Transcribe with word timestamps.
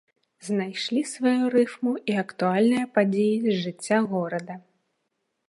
Знайшлі 0.45 1.01
сваю 1.09 1.43
рыфму 1.55 1.93
і 2.13 2.15
актуальныя 2.23 2.85
падзеі 2.97 3.37
з 3.47 3.51
жыцця 3.67 3.99
горада. 4.17 4.53